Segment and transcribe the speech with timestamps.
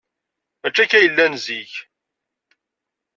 [0.61, 1.73] Maci akka ay llan zik.